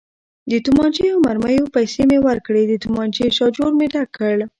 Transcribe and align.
د 0.51 0.53
تومانچې 0.65 1.05
او 1.13 1.19
مرمیو 1.27 1.73
پیسې 1.75 2.01
مې 2.09 2.19
ورکړې، 2.27 2.63
د 2.67 2.73
تومانچې 2.83 3.25
شاجور 3.37 3.71
مې 3.77 3.87
ډک 3.93 4.09
کړ. 4.17 4.37